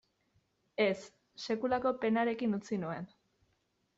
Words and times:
Ez, 0.85 0.95
sekulako 1.43 1.93
penarekin 2.05 2.57
utzi 2.61 2.79
nuen. 2.85 3.09